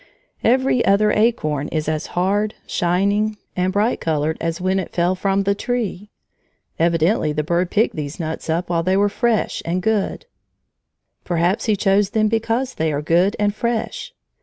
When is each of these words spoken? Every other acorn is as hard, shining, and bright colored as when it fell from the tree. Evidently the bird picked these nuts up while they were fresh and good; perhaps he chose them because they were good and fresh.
Every 0.43 0.83
other 0.83 1.11
acorn 1.11 1.67
is 1.67 1.87
as 1.87 2.07
hard, 2.17 2.55
shining, 2.65 3.37
and 3.55 3.71
bright 3.71 4.01
colored 4.01 4.35
as 4.41 4.59
when 4.59 4.79
it 4.79 4.93
fell 4.93 5.13
from 5.13 5.43
the 5.43 5.53
tree. 5.53 6.09
Evidently 6.79 7.33
the 7.33 7.43
bird 7.43 7.69
picked 7.69 7.95
these 7.95 8.19
nuts 8.19 8.49
up 8.49 8.67
while 8.71 8.81
they 8.81 8.97
were 8.97 9.09
fresh 9.09 9.61
and 9.63 9.79
good; 9.79 10.25
perhaps 11.23 11.65
he 11.65 11.75
chose 11.75 12.09
them 12.09 12.29
because 12.29 12.73
they 12.73 12.91
were 12.91 13.03
good 13.03 13.35
and 13.37 13.53
fresh. 13.53 14.11